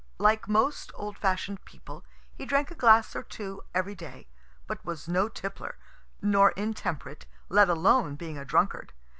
[0.17, 2.03] Like most old fashion'd people,
[2.33, 4.27] he drank a glass or two every day,
[4.65, 5.77] but was no tippler,
[6.23, 8.93] nor intemperate, let alone being a drunkard.